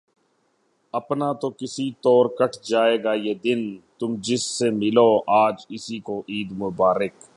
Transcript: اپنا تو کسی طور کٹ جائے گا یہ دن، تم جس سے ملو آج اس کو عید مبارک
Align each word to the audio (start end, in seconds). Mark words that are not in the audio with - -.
اپنا 0.93 1.31
تو 1.33 1.49
کسی 1.49 1.89
طور 2.01 2.25
کٹ 2.25 2.55
جائے 2.63 2.97
گا 3.03 3.13
یہ 3.13 3.33
دن، 3.33 3.61
تم 3.99 4.15
جس 4.21 4.43
سے 4.43 4.69
ملو 4.69 5.07
آج 5.27 5.65
اس 5.69 5.91
کو 6.03 6.21
عید 6.29 6.51
مبارک 6.51 7.23